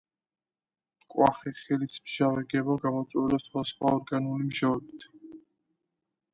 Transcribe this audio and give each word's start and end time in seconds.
მკვახე 1.03 1.53
ხილის 1.57 1.99
მჟავე 2.07 2.43
გემო 2.55 2.79
გამოწვეულია 2.87 3.43
სხვადასხვა 3.45 3.95
ორგანული 4.01 4.51
მჟავებით. 4.51 5.09